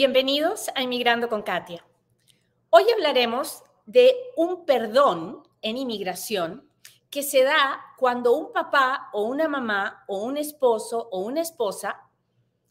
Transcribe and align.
Bienvenidos 0.00 0.70
a 0.76 0.82
Inmigrando 0.82 1.28
con 1.28 1.42
Katia. 1.42 1.84
Hoy 2.70 2.84
hablaremos 2.94 3.64
de 3.84 4.14
un 4.36 4.64
perdón 4.64 5.42
en 5.60 5.76
inmigración 5.76 6.70
que 7.10 7.24
se 7.24 7.42
da 7.42 7.80
cuando 7.96 8.32
un 8.34 8.52
papá 8.52 9.08
o 9.12 9.24
una 9.24 9.48
mamá 9.48 10.04
o 10.06 10.22
un 10.22 10.36
esposo 10.36 11.08
o 11.10 11.22
una 11.22 11.40
esposa 11.40 12.08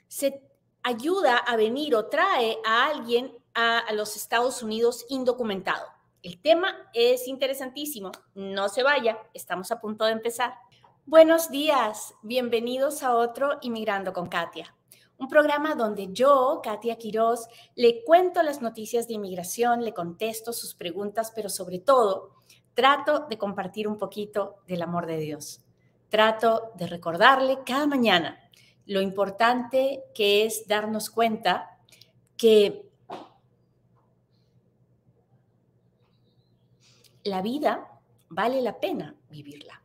se 0.08 0.42
ayuda 0.84 1.36
a 1.36 1.58
venir 1.58 1.96
o 1.96 2.06
trae 2.06 2.60
a 2.66 2.86
alguien 2.86 3.38
a, 3.54 3.92
los 3.92 4.16
Estados 4.16 4.64
Unidos 4.64 5.06
indocumentado. 5.10 5.86
El 6.24 6.42
tema 6.42 6.90
es 6.94 7.28
interesantísimo. 7.28 8.14
No 8.36 8.70
se 8.70 8.84
vaya, 8.84 9.18
estamos 9.34 9.70
a 9.72 9.82
punto 9.82 10.06
de 10.06 10.14
empezar. 10.14 10.54
Buenos 11.06 11.52
días, 11.52 12.14
bienvenidos 12.22 13.04
a 13.04 13.18
otro 13.18 13.58
Inmigrando 13.62 14.14
con 14.14 14.30
Katia 14.30 14.77
un 15.20 15.28
programa 15.28 15.76
donde 15.76 16.10
yo, 16.12 16.62
Katia 16.64 16.98
Quiroz, 16.98 17.48
le 17.76 18.04
cuento 18.04 18.44
las 18.44 18.62
noticias 18.62 19.08
de 19.08 19.16
inmigración, 19.16 19.84
le 19.84 19.94
contesto 19.94 20.54
sus 20.54 20.76
preguntas, 20.76 21.32
pero 21.36 21.50
sobre 21.50 21.80
todo 21.80 22.36
trato 22.74 23.26
de 23.28 23.38
compartir 23.38 23.88
un 23.88 23.98
poquito 23.98 24.58
del 24.68 24.84
amor 24.84 25.08
de 25.08 25.18
Dios. 25.18 25.62
Trato 26.10 26.72
de 26.76 26.88
recordarle 26.88 27.60
cada 27.66 27.88
mañana 27.88 28.40
lo 28.86 29.02
importante 29.02 30.04
que 30.14 30.46
es 30.46 30.68
darnos 30.68 31.10
cuenta 31.10 31.78
que 32.38 32.88
la 37.24 37.42
vida 37.42 38.00
vale 38.30 38.62
la 38.62 38.80
pena 38.80 39.16
vivirla, 39.30 39.82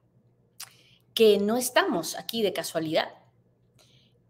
que 1.15 1.39
no 1.39 1.57
estamos 1.57 2.17
aquí 2.17 2.43
de 2.43 2.53
casualidad 2.53 3.22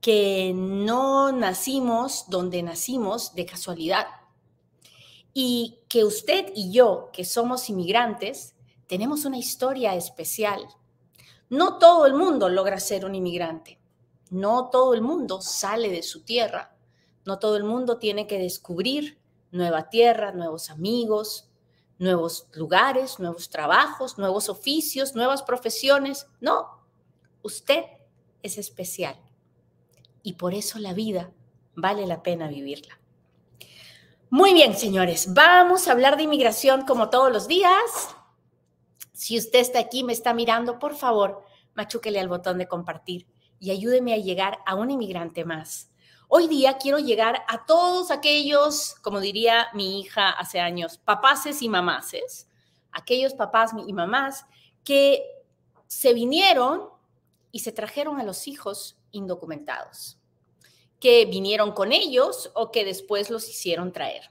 que 0.03 0.53
no 0.53 1.31
nacimos 1.31 2.25
donde 2.29 2.61
nacimos 2.65 3.37
de 3.37 3.47
casualidad 3.47 4.09
y 5.33 5.79
que 5.89 6.05
usted 6.05 6.53
y 6.57 6.73
yo, 6.73 7.11
que 7.13 7.25
somos 7.25 7.71
inmigrantes, 7.71 8.57
tenemos 8.89 9.25
una 9.25 9.39
historia 9.39 9.95
especial. 9.95 10.67
No 11.49 11.79
todo 11.79 12.05
el 12.07 12.15
mundo 12.15 12.49
logra 12.49 12.81
ser 12.81 13.05
un 13.05 13.15
inmigrante, 13.15 13.79
no 14.29 14.71
todo 14.71 14.93
el 14.93 15.03
mundo 15.03 15.41
sale 15.41 15.89
de 15.89 16.03
su 16.03 16.25
tierra, 16.25 16.77
no 17.25 17.39
todo 17.39 17.57
el 17.57 17.63
mundo 17.63 17.99
tiene 17.99 18.27
que 18.27 18.41
descubrir 18.41 19.21
nueva 19.53 19.89
tierra, 19.89 20.33
nuevos 20.33 20.69
amigos, 20.71 21.49
nuevos 22.01 22.49
lugares, 22.55 23.21
nuevos 23.21 23.51
trabajos, 23.51 24.19
nuevos 24.19 24.49
oficios, 24.49 25.15
nuevas 25.15 25.45
profesiones. 25.45 26.27
No, 26.41 26.83
usted 27.43 27.85
es 28.43 28.59
especial 28.59 29.17
y 30.23 30.35
por 30.35 30.55
eso 30.55 30.79
la 30.79 30.93
vida 30.93 31.33
vale 31.75 32.07
la 32.07 32.23
pena 32.23 32.49
vivirla. 32.49 32.99
Muy 34.31 34.55
bien, 34.55 34.75
señores, 34.75 35.35
vamos 35.35 35.87
a 35.87 35.93
hablar 35.93 36.17
de 36.17 36.23
inmigración 36.23 36.87
como 36.87 37.11
todos 37.11 37.31
los 37.31 37.49
días. 37.49 38.17
Si 39.13 39.37
usted 39.37 39.59
está 39.59 39.79
aquí, 39.79 40.05
me 40.05 40.13
está 40.15 40.33
mirando, 40.33 40.79
por 40.79 40.95
favor, 40.95 41.45
machúquele 41.75 42.19
al 42.19 42.29
botón 42.29 42.59
de 42.59 42.67
compartir 42.67 43.27
y 43.59 43.71
ayúdeme 43.71 44.15
a 44.15 44.19
llegar 44.19 44.59
a 44.65 44.75
un 44.75 44.91
inmigrante 44.91 45.45
más. 45.45 45.91
Hoy 46.29 46.49
día 46.49 46.79
quiero 46.79 46.99
llegar 46.99 47.45
a 47.47 47.67
todos 47.67 48.11
aquellos, 48.11 48.95
como 49.03 49.21
diría 49.21 49.69
mi 49.75 50.01
hija 50.01 50.31
hace 50.31 50.61
años, 50.61 50.97
papaces 50.97 51.61
y 51.61 51.69
mamaces, 51.69 52.49
aquellos 52.91 53.35
papás 53.35 53.73
y 53.87 53.93
mamás 53.93 54.47
que 54.83 55.23
se 55.87 56.15
vinieron 56.15 56.89
y 57.51 57.59
se 57.59 57.71
trajeron 57.71 58.19
a 58.19 58.25
los 58.25 58.49
hijos 58.49 58.97
indocumentados, 59.13 60.19
que 60.99 61.25
vinieron 61.27 61.73
con 61.73 61.93
ellos 61.93 62.51
o 62.55 62.71
que 62.71 62.85
después 62.85 63.31
los 63.31 63.49
hicieron 63.49 63.93
traer. 63.93 64.31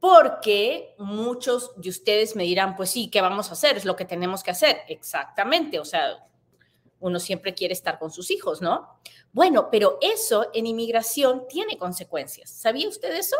Porque 0.00 0.94
muchos 0.98 1.72
de 1.76 1.88
ustedes 1.88 2.36
me 2.36 2.42
dirán, 2.42 2.76
pues 2.76 2.90
sí, 2.90 3.08
¿qué 3.08 3.22
vamos 3.22 3.48
a 3.48 3.52
hacer? 3.52 3.76
Es 3.76 3.86
lo 3.86 3.96
que 3.96 4.04
tenemos 4.04 4.42
que 4.42 4.50
hacer. 4.50 4.80
Exactamente, 4.88 5.78
o 5.78 5.84
sea, 5.84 6.28
uno 7.00 7.18
siempre 7.18 7.54
quiere 7.54 7.72
estar 7.72 7.98
con 7.98 8.10
sus 8.10 8.30
hijos, 8.30 8.60
¿no? 8.60 8.98
Bueno, 9.32 9.68
pero 9.70 9.98
eso 10.00 10.50
en 10.52 10.66
inmigración 10.66 11.46
tiene 11.48 11.78
consecuencias. 11.78 12.50
¿Sabía 12.50 12.88
usted 12.88 13.14
eso? 13.14 13.36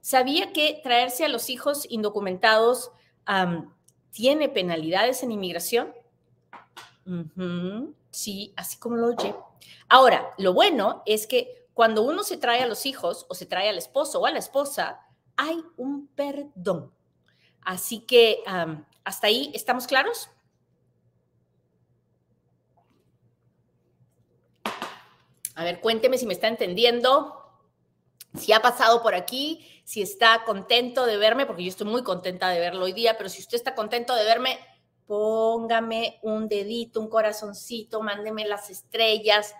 ¿Sabía 0.00 0.52
que 0.52 0.80
traerse 0.82 1.24
a 1.24 1.28
los 1.28 1.50
hijos 1.50 1.86
indocumentados 1.88 2.90
tiene 4.10 4.48
penalidades 4.48 5.22
en 5.22 5.32
inmigración? 5.32 5.92
Sí, 8.10 8.52
así 8.56 8.78
como 8.78 8.96
lo 8.96 9.08
oye. 9.08 9.34
Ahora, 9.88 10.32
lo 10.38 10.52
bueno 10.52 11.02
es 11.06 11.26
que 11.26 11.68
cuando 11.74 12.02
uno 12.02 12.22
se 12.22 12.36
trae 12.36 12.62
a 12.62 12.66
los 12.66 12.86
hijos 12.86 13.26
o 13.28 13.34
se 13.34 13.46
trae 13.46 13.68
al 13.68 13.78
esposo 13.78 14.20
o 14.20 14.26
a 14.26 14.30
la 14.30 14.38
esposa, 14.38 15.00
hay 15.36 15.62
un 15.76 16.08
perdón. 16.08 16.92
Así 17.62 18.00
que 18.00 18.42
hasta 19.04 19.26
ahí, 19.26 19.50
¿estamos 19.54 19.86
claros? 19.86 20.30
A 25.54 25.64
ver, 25.64 25.80
cuénteme 25.80 26.18
si 26.18 26.26
me 26.26 26.34
está 26.34 26.48
entendiendo, 26.48 27.42
si 28.38 28.52
ha 28.52 28.60
pasado 28.60 29.02
por 29.02 29.14
aquí, 29.14 29.82
si 29.84 30.02
está 30.02 30.44
contento 30.44 31.06
de 31.06 31.16
verme, 31.16 31.46
porque 31.46 31.62
yo 31.62 31.70
estoy 31.70 31.86
muy 31.86 32.02
contenta 32.02 32.48
de 32.50 32.60
verlo 32.60 32.84
hoy 32.84 32.92
día, 32.92 33.16
pero 33.16 33.28
si 33.28 33.40
usted 33.40 33.56
está 33.56 33.74
contento 33.74 34.14
de 34.14 34.24
verme, 34.24 34.58
póngame 35.06 36.18
un 36.22 36.48
dedito, 36.48 37.00
un 37.00 37.08
corazoncito, 37.08 38.02
mándeme 38.02 38.46
las 38.46 38.70
estrellas, 38.70 39.54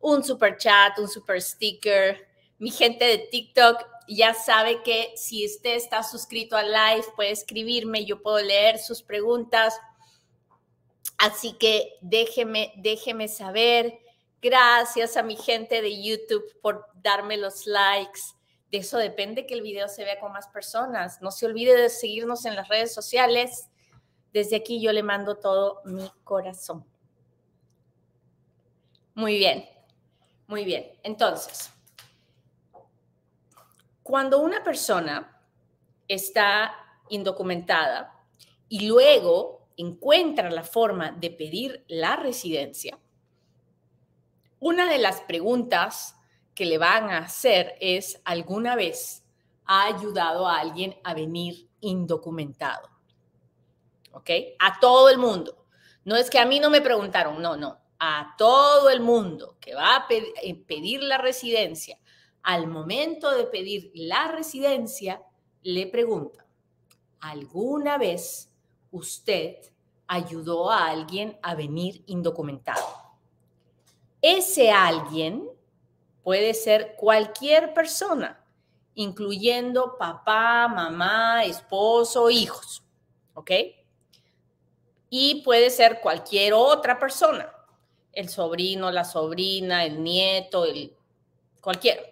un 0.00 0.22
super 0.22 0.56
chat, 0.56 0.98
un 0.98 1.08
super 1.08 1.40
sticker. 1.40 2.28
Mi 2.58 2.70
gente 2.70 3.04
de 3.04 3.18
TikTok 3.18 3.84
ya 4.08 4.34
sabe 4.34 4.82
que 4.82 5.12
si 5.16 5.46
usted 5.46 5.74
está 5.74 6.02
suscrito 6.02 6.56
al 6.56 6.70
live, 6.70 7.06
puede 7.16 7.30
escribirme, 7.30 8.04
yo 8.04 8.22
puedo 8.22 8.38
leer 8.38 8.78
sus 8.78 9.02
preguntas. 9.02 9.78
Así 11.18 11.54
que 11.54 11.94
déjeme, 12.00 12.72
déjeme 12.76 13.28
saber. 13.28 13.98
Gracias 14.42 15.16
a 15.16 15.22
mi 15.22 15.36
gente 15.36 15.80
de 15.80 16.02
YouTube 16.02 16.44
por 16.60 16.86
darme 17.02 17.38
los 17.38 17.66
likes. 17.66 18.20
De 18.70 18.78
eso 18.78 18.98
depende 18.98 19.46
que 19.46 19.54
el 19.54 19.62
video 19.62 19.88
se 19.88 20.04
vea 20.04 20.20
con 20.20 20.32
más 20.32 20.48
personas. 20.48 21.22
No 21.22 21.30
se 21.30 21.46
olvide 21.46 21.74
de 21.74 21.88
seguirnos 21.88 22.44
en 22.44 22.56
las 22.56 22.68
redes 22.68 22.92
sociales. 22.92 23.68
Desde 24.34 24.56
aquí 24.56 24.80
yo 24.80 24.92
le 24.92 25.04
mando 25.04 25.36
todo 25.36 25.80
mi 25.84 26.10
corazón. 26.24 26.84
Muy 29.14 29.38
bien, 29.38 29.64
muy 30.48 30.64
bien. 30.64 30.90
Entonces, 31.04 31.72
cuando 34.02 34.40
una 34.40 34.64
persona 34.64 35.40
está 36.08 36.74
indocumentada 37.10 38.12
y 38.68 38.88
luego 38.88 39.68
encuentra 39.76 40.50
la 40.50 40.64
forma 40.64 41.12
de 41.12 41.30
pedir 41.30 41.84
la 41.86 42.16
residencia, 42.16 42.98
una 44.58 44.90
de 44.90 44.98
las 44.98 45.20
preguntas 45.20 46.16
que 46.56 46.66
le 46.66 46.78
van 46.78 47.08
a 47.08 47.18
hacer 47.18 47.76
es, 47.80 48.20
¿alguna 48.24 48.74
vez 48.74 49.24
ha 49.64 49.84
ayudado 49.84 50.48
a 50.48 50.58
alguien 50.58 50.96
a 51.04 51.14
venir 51.14 51.68
indocumentado? 51.80 52.93
¿Ok? 54.14 54.30
A 54.58 54.80
todo 54.80 55.10
el 55.10 55.18
mundo. 55.18 55.66
No 56.04 56.16
es 56.16 56.30
que 56.30 56.38
a 56.38 56.46
mí 56.46 56.60
no 56.60 56.70
me 56.70 56.80
preguntaron, 56.80 57.40
no, 57.40 57.56
no, 57.56 57.78
a 57.98 58.34
todo 58.36 58.90
el 58.90 59.00
mundo 59.00 59.56
que 59.60 59.74
va 59.74 59.96
a 59.96 60.06
eh, 60.10 60.54
pedir 60.66 61.02
la 61.02 61.18
residencia, 61.18 61.98
al 62.42 62.66
momento 62.66 63.30
de 63.30 63.44
pedir 63.44 63.90
la 63.94 64.28
residencia, 64.28 65.22
le 65.62 65.86
preguntan, 65.86 66.44
¿alguna 67.20 67.96
vez 67.96 68.50
usted 68.90 69.56
ayudó 70.06 70.70
a 70.70 70.88
alguien 70.88 71.38
a 71.42 71.54
venir 71.54 72.04
indocumentado? 72.06 72.84
Ese 74.20 74.70
alguien 74.70 75.48
puede 76.22 76.52
ser 76.52 76.96
cualquier 76.96 77.72
persona, 77.72 78.44
incluyendo 78.94 79.96
papá, 79.98 80.68
mamá, 80.68 81.44
esposo, 81.44 82.28
hijos, 82.28 82.84
¿ok? 83.32 83.50
Y 85.16 85.42
puede 85.42 85.70
ser 85.70 86.00
cualquier 86.00 86.54
otra 86.54 86.98
persona, 86.98 87.48
el 88.10 88.28
sobrino, 88.28 88.90
la 88.90 89.04
sobrina, 89.04 89.84
el 89.84 90.02
nieto, 90.02 90.64
el 90.64 90.92
cualquiera. 91.60 92.02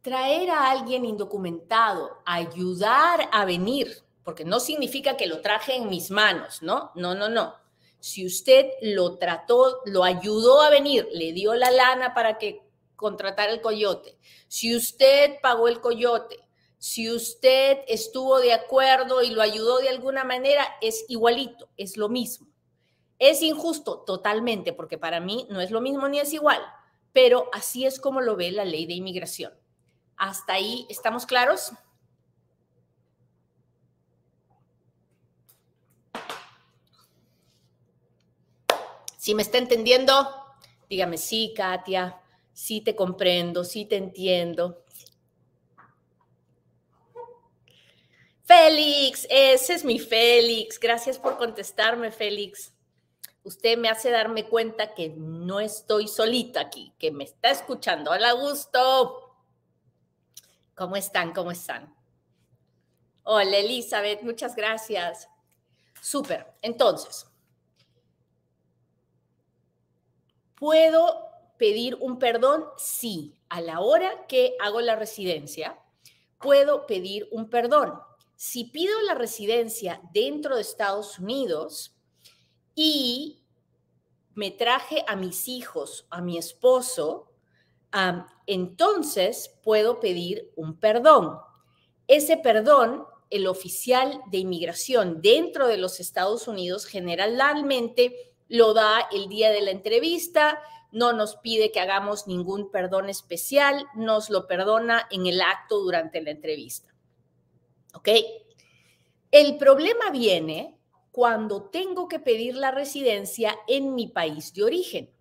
Traer 0.00 0.50
a 0.50 0.72
alguien 0.72 1.04
indocumentado, 1.04 2.18
ayudar 2.26 3.28
a 3.30 3.44
venir, 3.44 4.02
porque 4.24 4.44
no 4.44 4.58
significa 4.58 5.16
que 5.16 5.28
lo 5.28 5.40
traje 5.40 5.76
en 5.76 5.88
mis 5.88 6.10
manos, 6.10 6.62
¿no? 6.62 6.90
No, 6.96 7.14
no, 7.14 7.28
no. 7.28 7.54
Si 8.00 8.26
usted 8.26 8.70
lo 8.80 9.18
trató, 9.18 9.82
lo 9.84 10.02
ayudó 10.02 10.62
a 10.62 10.70
venir, 10.70 11.08
le 11.12 11.32
dio 11.32 11.54
la 11.54 11.70
lana 11.70 12.12
para 12.12 12.38
que 12.38 12.60
contratara 12.96 13.52
el 13.52 13.60
coyote, 13.60 14.18
si 14.48 14.74
usted 14.74 15.36
pagó 15.40 15.68
el 15.68 15.80
coyote, 15.80 16.40
si 16.82 17.08
usted 17.08 17.78
estuvo 17.86 18.40
de 18.40 18.52
acuerdo 18.52 19.22
y 19.22 19.30
lo 19.30 19.40
ayudó 19.40 19.78
de 19.78 19.88
alguna 19.88 20.24
manera, 20.24 20.66
es 20.80 21.04
igualito, 21.06 21.68
es 21.76 21.96
lo 21.96 22.08
mismo. 22.08 22.48
Es 23.20 23.40
injusto 23.40 24.00
totalmente, 24.00 24.72
porque 24.72 24.98
para 24.98 25.20
mí 25.20 25.46
no 25.48 25.60
es 25.60 25.70
lo 25.70 25.80
mismo 25.80 26.08
ni 26.08 26.18
es 26.18 26.32
igual, 26.32 26.60
pero 27.12 27.48
así 27.52 27.86
es 27.86 28.00
como 28.00 28.20
lo 28.20 28.34
ve 28.34 28.50
la 28.50 28.64
ley 28.64 28.86
de 28.86 28.94
inmigración. 28.94 29.52
¿Hasta 30.16 30.54
ahí 30.54 30.84
estamos 30.90 31.24
claros? 31.24 31.70
Si 39.18 39.36
me 39.36 39.42
está 39.42 39.58
entendiendo, 39.58 40.28
dígame 40.90 41.16
sí, 41.16 41.54
Katia, 41.56 42.20
sí 42.52 42.80
te 42.80 42.96
comprendo, 42.96 43.62
sí 43.62 43.84
te 43.84 43.98
entiendo. 43.98 44.81
Félix, 48.52 49.26
ese 49.30 49.72
es 49.72 49.82
mi 49.82 49.98
Félix. 49.98 50.78
Gracias 50.78 51.18
por 51.18 51.38
contestarme, 51.38 52.10
Félix. 52.10 52.74
Usted 53.44 53.78
me 53.78 53.88
hace 53.88 54.10
darme 54.10 54.46
cuenta 54.46 54.92
que 54.94 55.08
no 55.08 55.58
estoy 55.58 56.06
solita 56.06 56.60
aquí, 56.60 56.92
que 56.98 57.10
me 57.10 57.24
está 57.24 57.50
escuchando. 57.50 58.10
Hola, 58.10 58.32
gusto. 58.32 59.38
¿Cómo 60.74 60.96
están? 60.96 61.32
¿Cómo 61.32 61.50
están? 61.50 61.96
Hola, 63.22 63.56
Elizabeth, 63.56 64.20
muchas 64.20 64.54
gracias. 64.54 65.30
Súper. 66.02 66.52
Entonces, 66.60 67.26
¿puedo 70.56 71.30
pedir 71.56 71.96
un 72.00 72.18
perdón? 72.18 72.66
Sí. 72.76 73.34
A 73.48 73.62
la 73.62 73.80
hora 73.80 74.26
que 74.26 74.56
hago 74.60 74.82
la 74.82 74.94
residencia, 74.94 75.78
puedo 76.36 76.84
pedir 76.84 77.26
un 77.32 77.48
perdón. 77.48 78.11
Si 78.36 78.64
pido 78.64 79.00
la 79.02 79.14
residencia 79.14 80.00
dentro 80.12 80.56
de 80.56 80.62
Estados 80.62 81.18
Unidos 81.18 81.96
y 82.74 83.44
me 84.34 84.50
traje 84.50 85.04
a 85.06 85.16
mis 85.16 85.48
hijos, 85.48 86.06
a 86.10 86.20
mi 86.20 86.38
esposo, 86.38 87.32
entonces 88.46 89.58
puedo 89.62 90.00
pedir 90.00 90.50
un 90.56 90.78
perdón. 90.78 91.38
Ese 92.06 92.36
perdón, 92.36 93.04
el 93.30 93.46
oficial 93.46 94.20
de 94.30 94.38
inmigración 94.38 95.20
dentro 95.22 95.66
de 95.68 95.76
los 95.76 96.00
Estados 96.00 96.48
Unidos 96.48 96.86
generalmente 96.86 98.34
lo 98.48 98.74
da 98.74 99.08
el 99.12 99.28
día 99.28 99.50
de 99.50 99.62
la 99.62 99.70
entrevista, 99.70 100.60
no 100.90 101.14
nos 101.14 101.36
pide 101.36 101.72
que 101.72 101.80
hagamos 101.80 102.26
ningún 102.26 102.70
perdón 102.70 103.08
especial, 103.08 103.86
nos 103.94 104.28
lo 104.28 104.46
perdona 104.46 105.08
en 105.10 105.26
el 105.26 105.40
acto 105.40 105.80
durante 105.80 106.20
la 106.20 106.30
entrevista. 106.30 106.91
¿Ok? 107.94 108.08
El 109.30 109.58
problema 109.58 110.10
viene 110.10 110.78
cuando 111.10 111.70
tengo 111.70 112.08
que 112.08 112.18
pedir 112.18 112.56
la 112.56 112.70
residencia 112.70 113.58
en 113.68 113.94
mi 113.94 114.08
país 114.08 114.52
de 114.54 114.64
origen, 114.64 115.14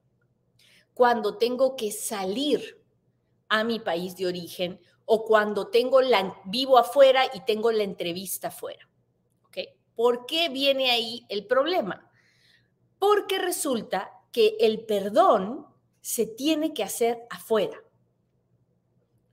cuando 0.93 1.37
tengo 1.37 1.75
que 1.75 1.91
salir 1.91 2.81
a 3.49 3.63
mi 3.63 3.79
país 3.79 4.15
de 4.15 4.27
origen 4.27 4.79
o 5.05 5.25
cuando 5.25 5.67
tengo 5.67 6.01
la, 6.01 6.41
vivo 6.45 6.77
afuera 6.77 7.23
y 7.33 7.41
tengo 7.41 7.71
la 7.71 7.83
entrevista 7.83 8.47
afuera. 8.47 8.89
¿Ok? 9.45 9.57
¿Por 9.95 10.25
qué 10.25 10.47
viene 10.47 10.91
ahí 10.91 11.25
el 11.27 11.45
problema? 11.45 12.09
Porque 12.97 13.37
resulta 13.37 14.11
que 14.31 14.55
el 14.61 14.85
perdón 14.85 15.67
se 15.99 16.25
tiene 16.25 16.73
que 16.73 16.83
hacer 16.83 17.25
afuera. 17.29 17.83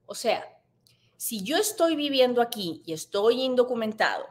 O 0.06 0.14
sea, 0.14 0.57
si 1.18 1.42
yo 1.42 1.56
estoy 1.56 1.96
viviendo 1.96 2.40
aquí 2.40 2.80
y 2.86 2.92
estoy 2.92 3.42
indocumentado 3.42 4.24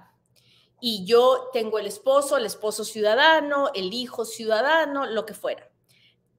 y 0.79 1.05
yo 1.05 1.49
tengo 1.51 1.79
el 1.79 1.85
esposo, 1.85 2.37
el 2.37 2.45
esposo 2.45 2.85
ciudadano, 2.85 3.71
el 3.75 3.93
hijo 3.93 4.23
ciudadano, 4.23 5.05
lo 5.05 5.25
que 5.25 5.33
fuera. 5.33 5.69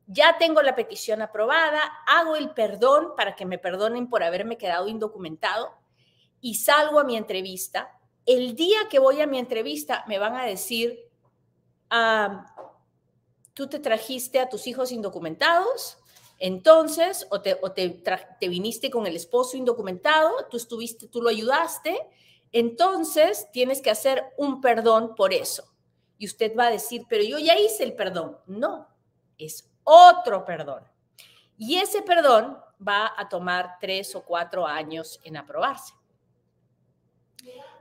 Ya 0.06 0.38
tengo 0.38 0.62
la 0.62 0.74
petición 0.74 1.20
aprobada, 1.20 1.82
hago 2.06 2.34
el 2.34 2.52
perdón 2.52 3.12
para 3.14 3.36
que 3.36 3.44
me 3.44 3.58
perdonen 3.58 4.08
por 4.08 4.22
haberme 4.22 4.56
quedado 4.56 4.88
indocumentado 4.88 5.70
y 6.40 6.54
salgo 6.54 6.98
a 6.98 7.04
mi 7.04 7.18
entrevista. 7.18 8.00
El 8.24 8.56
día 8.56 8.78
que 8.88 9.00
voy 9.00 9.20
a 9.20 9.26
mi 9.26 9.38
entrevista 9.38 10.02
me 10.08 10.18
van 10.18 10.34
a 10.34 10.44
decir, 10.44 10.98
ah, 11.90 12.46
tú 13.52 13.68
te 13.68 13.80
trajiste 13.80 14.40
a 14.40 14.48
tus 14.48 14.66
hijos 14.66 14.92
indocumentados, 14.92 15.98
entonces, 16.38 17.26
o, 17.30 17.40
te, 17.40 17.56
te 18.40 18.48
viniste 18.48 18.90
con 18.90 19.06
el 19.06 19.16
esposo 19.16 19.56
indocumentado, 19.56 20.46
tú 20.50 20.56
estuviste, 20.56 21.08
tú 21.08 21.20
lo 21.20 21.30
ayudaste, 21.30 21.98
entonces 22.52 23.48
tienes 23.52 23.82
que 23.82 23.90
hacer 23.90 24.24
un 24.36 24.60
perdón 24.60 25.14
por 25.16 25.32
eso. 25.32 25.64
Y 26.16 26.26
usted 26.26 26.56
va 26.56 26.66
a 26.66 26.70
decir, 26.70 27.06
pero 27.08 27.24
yo 27.24 27.38
ya 27.38 27.58
hice 27.58 27.84
el 27.84 27.94
perdón. 27.94 28.38
No, 28.46 28.88
es 29.36 29.68
otro 29.82 30.44
perdón. 30.44 30.84
Y 31.56 31.76
ese 31.76 32.02
perdón 32.02 32.58
va 32.86 33.12
a 33.16 33.28
tomar 33.28 33.76
tres 33.80 34.14
o 34.14 34.22
cuatro 34.22 34.64
años 34.66 35.20
en 35.24 35.36
aprobarse. 35.36 35.92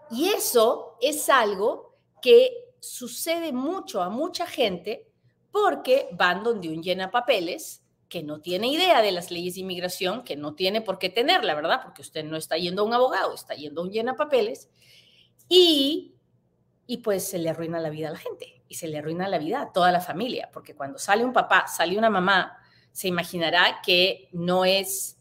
Y 0.09 0.30
eso 0.30 0.98
es 1.01 1.30
algo 1.30 1.95
que 2.21 2.74
sucede 2.80 3.51
mucho 3.51 4.01
a 4.01 4.09
mucha 4.09 4.48
gente 4.48 5.07
porque 5.51 6.09
van 6.13 6.44
donde 6.44 6.69
un 6.69 6.81
llena 6.81 7.12
papeles 7.12 7.83
que 8.09 8.24
no 8.24 8.39
tiene 8.39 8.68
idea 8.68 9.01
de 9.01 9.12
las 9.12 9.31
leyes 9.31 9.56
de 9.56 9.62
inmigración, 9.62 10.24
que 10.24 10.36
no 10.36 10.56
tiene 10.56 10.81
por 10.81 11.00
qué 11.00 11.09
tenerla, 11.09 11.56
¿verdad? 11.56 11.81
Porque 11.83 12.01
usted 12.01 12.24
no 12.24 12.38
está 12.38 12.57
yendo 12.57 12.81
a 12.81 12.86
un 12.86 12.94
abogado, 12.94 13.33
está 13.33 13.54
yendo 13.54 13.81
a 13.81 13.83
un 13.86 13.92
llena 13.92 14.15
papeles 14.15 14.69
y, 15.50 16.15
y 16.86 16.98
pues 16.98 17.27
se 17.27 17.38
le 17.38 17.50
arruina 17.50 17.80
la 17.80 17.89
vida 17.89 18.09
a 18.09 18.12
la 18.12 18.18
gente 18.18 18.63
y 18.68 18.75
se 18.75 18.88
le 18.88 18.98
arruina 18.98 19.27
la 19.27 19.38
vida 19.38 19.62
a 19.62 19.71
toda 19.71 19.92
la 19.92 20.01
familia, 20.01 20.50
porque 20.51 20.75
cuando 20.75 21.00
sale 21.00 21.25
un 21.25 21.33
papá, 21.33 21.68
sale 21.68 21.98
una 21.98 22.09
mamá, 22.09 22.57
se 22.92 23.07
imaginará 23.07 23.80
que 23.86 24.30
no 24.31 24.65
es, 24.65 25.18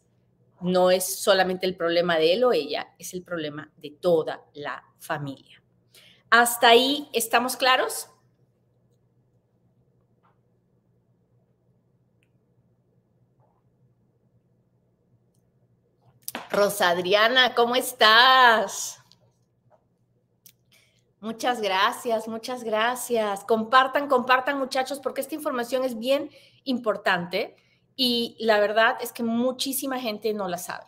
no 0.61 0.91
es 0.91 1.19
solamente 1.19 1.65
el 1.65 1.75
problema 1.75 2.17
de 2.17 2.33
él 2.33 2.43
o 2.43 2.53
ella, 2.53 2.93
es 2.97 3.13
el 3.13 3.23
problema 3.23 3.71
de 3.77 3.91
toda 3.91 4.43
la 4.53 4.83
familia. 4.97 5.61
¿Hasta 6.29 6.69
ahí 6.69 7.07
estamos 7.13 7.55
claros? 7.55 8.09
Rosa 16.49 16.89
Adriana, 16.89 17.53
¿cómo 17.55 17.75
estás? 17.75 18.99
Muchas 21.19 21.61
gracias, 21.61 22.27
muchas 22.27 22.63
gracias. 22.63 23.43
Compartan, 23.43 24.07
compartan 24.07 24.57
muchachos, 24.57 24.99
porque 24.99 25.21
esta 25.21 25.35
información 25.35 25.83
es 25.83 25.97
bien 25.97 26.29
importante 26.63 27.55
y 27.95 28.37
la 28.39 28.59
verdad 28.59 28.97
es 29.01 29.11
que 29.11 29.23
muchísima 29.23 29.99
gente 29.99 30.33
no 30.33 30.47
la 30.47 30.57
sabe. 30.57 30.85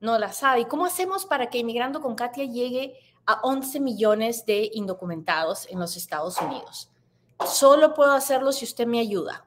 No 0.00 0.18
la 0.18 0.32
sabe. 0.32 0.60
¿Y 0.60 0.64
cómo 0.66 0.84
hacemos 0.84 1.24
para 1.24 1.48
que 1.48 1.58
Inmigrando 1.58 2.02
con 2.02 2.14
Katia 2.14 2.44
llegue 2.44 2.98
a 3.24 3.40
11 3.42 3.80
millones 3.80 4.44
de 4.44 4.70
indocumentados 4.74 5.66
en 5.70 5.78
los 5.78 5.96
Estados 5.96 6.36
Unidos? 6.38 6.90
Solo 7.46 7.94
puedo 7.94 8.12
hacerlo 8.12 8.52
si 8.52 8.64
usted 8.64 8.86
me 8.86 9.00
ayuda. 9.00 9.46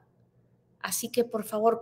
Así 0.80 1.10
que 1.10 1.24
por 1.24 1.44
favor, 1.44 1.80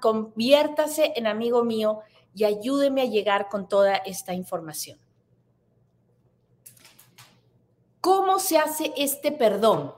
conviértase 0.00 1.12
en 1.16 1.26
amigo 1.26 1.64
mío 1.64 2.00
y 2.34 2.44
ayúdeme 2.44 3.02
a 3.02 3.06
llegar 3.06 3.48
con 3.48 3.68
toda 3.68 3.96
esta 3.96 4.34
información. 4.34 4.98
¿Cómo 8.00 8.38
se 8.38 8.58
hace 8.58 8.92
este 8.96 9.32
perdón? 9.32 9.94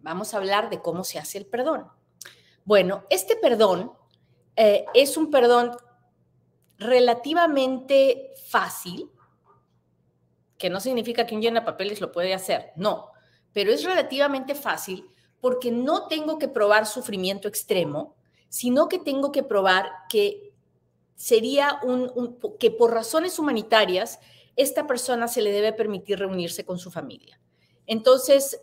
Vamos 0.00 0.32
a 0.32 0.36
hablar 0.36 0.70
de 0.70 0.80
cómo 0.80 1.02
se 1.04 1.18
hace 1.18 1.38
el 1.38 1.46
perdón. 1.46 1.88
Bueno, 2.64 3.04
este 3.10 3.36
perdón 3.36 3.92
eh, 4.54 4.84
es 4.94 5.16
un 5.16 5.30
perdón 5.30 5.76
relativamente 6.78 8.34
fácil, 8.48 9.10
que 10.56 10.70
no 10.70 10.80
significa 10.80 11.26
que 11.26 11.34
un 11.34 11.40
llena 11.40 11.64
papeles 11.64 12.00
lo 12.00 12.12
puede 12.12 12.34
hacer, 12.34 12.72
no, 12.76 13.12
pero 13.52 13.72
es 13.72 13.84
relativamente 13.84 14.54
fácil 14.54 15.10
porque 15.40 15.70
no 15.70 16.08
tengo 16.08 16.38
que 16.38 16.48
probar 16.48 16.86
sufrimiento 16.86 17.48
extremo, 17.48 18.16
sino 18.48 18.88
que 18.88 18.98
tengo 18.98 19.30
que 19.32 19.42
probar 19.42 19.90
que 20.08 20.52
sería 21.14 21.80
un, 21.82 22.38
que 22.58 22.70
por 22.70 22.92
razones 22.92 23.38
humanitarias 23.38 24.18
esta 24.56 24.86
persona 24.86 25.28
se 25.28 25.42
le 25.42 25.52
debe 25.52 25.72
permitir 25.72 26.18
reunirse 26.18 26.64
con 26.64 26.78
su 26.78 26.90
familia. 26.90 27.40
Entonces, 27.86 28.60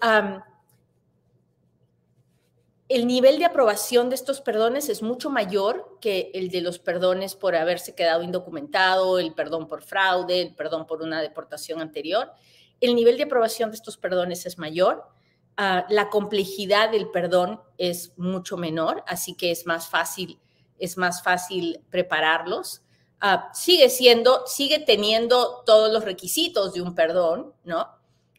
el 2.90 3.08
nivel 3.08 3.40
de 3.40 3.46
aprobación 3.46 4.10
de 4.10 4.16
estos 4.16 4.42
perdones 4.42 4.90
es 4.90 5.02
mucho 5.02 5.30
mayor 5.30 5.98
que 6.02 6.32
el 6.34 6.50
de 6.50 6.62
los 6.62 6.80
perdones 6.80 7.36
por 7.36 7.56
haberse 7.56 7.96
quedado 7.96 8.24
indocumentado, 8.24 9.20
el 9.20 9.34
perdón 9.34 9.68
por 9.68 9.82
fraude, 9.82 10.42
el 10.42 10.54
perdón 10.54 10.86
por 10.86 11.02
una 11.02 11.22
deportación 11.22 11.82
anterior. 11.82 12.32
El 12.82 12.94
nivel 12.94 13.18
de 13.18 13.24
aprobación 13.24 13.72
de 13.72 13.78
estos 13.78 13.98
perdones 13.98 14.46
es 14.46 14.58
mayor 14.58 15.06
Ah, 15.58 15.86
la 15.90 16.10
complejidad 16.10 16.92
del 16.92 17.10
perdón 17.12 17.62
es 17.78 18.18
mucho 18.18 18.58
menor, 18.58 19.04
así 19.08 19.36
que 19.36 19.52
es 19.52 19.66
más 19.66 19.88
fácil, 19.88 20.40
es 20.80 20.98
más 20.98 21.24
fácil 21.24 21.80
prepararlos. 21.90 22.84
Ah, 23.22 23.50
sigue 23.54 23.90
siendo, 23.90 24.46
sigue 24.48 24.80
teniendo 24.80 25.64
todos 25.66 25.92
los 25.92 26.04
requisitos 26.04 26.74
de 26.74 26.82
un 26.82 26.94
perdón, 26.94 27.54
¿no? 27.64 27.88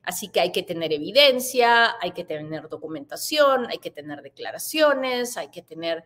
Así 0.03 0.29
que 0.29 0.41
hay 0.41 0.53
que 0.53 0.63
tener 0.63 0.93
evidencia, 0.93 1.97
hay 2.01 2.13
que 2.13 2.25
tener 2.25 2.69
documentación, 2.69 3.67
hay 3.69 3.79
que 3.79 3.91
tener 3.91 4.23
declaraciones, 4.23 5.37
hay 5.37 5.49
que 5.49 5.63
tener 5.63 6.05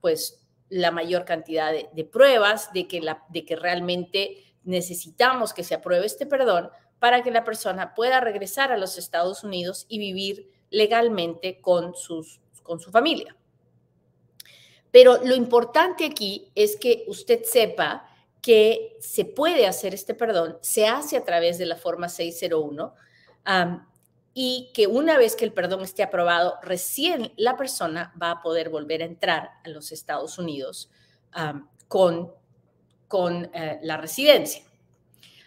pues 0.00 0.40
la 0.68 0.90
mayor 0.90 1.24
cantidad 1.24 1.70
de, 1.72 2.04
pruebas 2.04 2.72
de 2.72 2.88
que, 2.88 3.00
la, 3.00 3.24
de 3.28 3.44
que 3.44 3.54
realmente 3.54 4.42
necesitamos 4.64 5.52
que 5.52 5.62
se 5.62 5.74
apruebe 5.74 6.06
este 6.06 6.26
perdón 6.26 6.70
para 7.04 7.22
que 7.22 7.30
la 7.30 7.44
persona 7.44 7.92
pueda 7.92 8.18
regresar 8.18 8.72
a 8.72 8.78
los 8.78 8.96
Estados 8.96 9.44
Unidos 9.44 9.84
y 9.90 9.98
vivir 9.98 10.50
legalmente 10.70 11.60
con, 11.60 11.94
sus, 11.94 12.40
con 12.62 12.80
su 12.80 12.90
familia. 12.90 13.36
Pero 14.90 15.22
lo 15.22 15.34
importante 15.34 16.06
aquí 16.06 16.50
es 16.54 16.76
que 16.76 17.04
usted 17.06 17.42
sepa 17.44 18.08
que 18.40 18.96
se 19.00 19.26
puede 19.26 19.66
hacer 19.66 19.92
este 19.92 20.14
perdón, 20.14 20.56
se 20.62 20.86
hace 20.86 21.18
a 21.18 21.24
través 21.26 21.58
de 21.58 21.66
la 21.66 21.76
forma 21.76 22.08
601 22.08 22.94
y 24.32 24.70
que 24.72 24.86
una 24.86 25.18
vez 25.18 25.36
que 25.36 25.44
el 25.44 25.52
perdón 25.52 25.82
esté 25.82 26.02
aprobado, 26.04 26.58
recién 26.62 27.34
la 27.36 27.58
persona 27.58 28.14
va 28.20 28.30
a 28.30 28.40
poder 28.40 28.70
volver 28.70 29.02
a 29.02 29.04
entrar 29.04 29.50
a 29.62 29.68
los 29.68 29.92
Estados 29.92 30.38
Unidos 30.38 30.90
con, 31.86 32.32
con 33.08 33.50
eh, 33.52 33.78
la 33.82 33.98
residencia. 33.98 34.64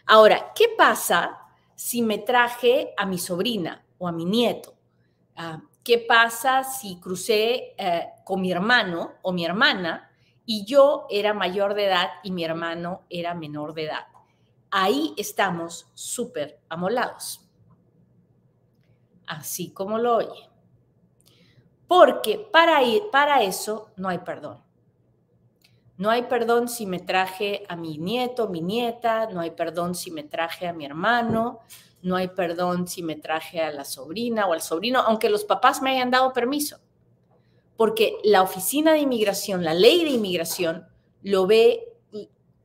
Ahora, 0.06 0.54
¿qué 0.56 0.70
pasa 0.78 1.46
si 1.78 2.02
me 2.02 2.18
traje 2.18 2.94
a 2.98 3.06
mi 3.06 3.20
sobrina 3.20 3.86
o 4.00 4.08
a 4.08 4.12
mi 4.12 4.26
nieto? 4.26 4.74
¿Qué 5.84 6.00
pasa 6.00 6.64
si 6.64 7.00
crucé 7.00 7.76
eh, 7.78 8.08
con 8.26 8.42
mi 8.42 8.52
hermano 8.52 9.14
o 9.22 9.32
mi 9.32 9.46
hermana 9.46 10.10
y 10.46 10.66
yo 10.66 11.06
era 11.10 11.34
mayor 11.34 11.76
de 11.76 11.86
edad 11.86 12.10
y 12.24 12.32
mi 12.32 12.44
hermano 12.44 13.04
era 13.10 13.36
menor 13.36 13.74
de 13.74 13.84
edad? 13.84 14.08
Ahí 14.72 15.14
estamos 15.16 15.90
súper 15.94 16.60
amolados 16.68 17.48
así 19.28 19.72
como 19.72 20.00
lo 20.00 20.16
oye. 20.16 20.50
Porque 21.88 22.40
para, 22.52 22.80
para 23.12 23.44
eso 23.44 23.92
no 23.98 24.10
hay 24.10 24.20
perdón. 24.20 24.64
No 25.98 26.12
hay 26.12 26.24
perdón 26.24 26.68
si 26.70 26.86
me 26.86 27.00
traje 27.00 27.64
a 27.68 27.76
mi 27.76 27.98
nieto, 27.98 28.48
mi 28.50 28.62
nieta, 28.62 29.28
no 29.32 29.40
hay 29.40 29.52
perdón 29.52 29.96
si 29.96 30.12
me 30.12 30.24
traje 30.24 30.68
a 30.68 30.74
mi 30.74 30.86
hermano, 30.86 31.60
no 32.04 32.16
hay 32.16 32.28
perdón 32.28 32.88
si 32.88 33.02
me 33.02 33.16
traje 33.16 33.62
a 33.62 33.72
la 33.72 33.84
sobrina 33.84 34.46
o 34.46 34.54
al 34.54 34.62
sobrino, 34.62 35.00
aunque 35.00 35.30
los 35.30 35.44
papás 35.44 35.82
me 35.82 35.92
hayan 35.92 36.12
dado 36.12 36.34
permiso. 36.34 36.80
Porque 37.76 38.18
la 38.24 38.44
oficina 38.44 38.94
de 38.94 39.00
inmigración, 39.00 39.64
la 39.64 39.74
ley 39.74 40.04
de 40.04 40.12
inmigración, 40.12 40.88
lo 41.24 41.48
ve, 41.48 41.96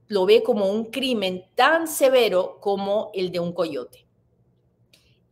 lo 0.08 0.26
ve 0.26 0.42
como 0.42 0.66
un 0.66 0.86
crimen 0.90 1.46
tan 1.54 1.88
severo 1.88 2.58
como 2.60 3.10
el 3.14 3.32
de 3.32 3.40
un 3.40 3.52
coyote. 3.52 4.06